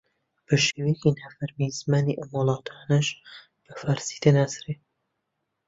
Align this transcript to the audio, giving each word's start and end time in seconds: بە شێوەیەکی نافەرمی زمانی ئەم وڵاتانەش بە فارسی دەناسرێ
بە 0.45 0.55
شێوەیەکی 0.65 1.15
نافەرمی 1.21 1.75
زمانی 1.79 2.17
ئەم 2.19 2.29
وڵاتانەش 2.37 3.07
بە 3.63 3.71
فارسی 3.81 4.21
دەناسرێ 4.25 4.73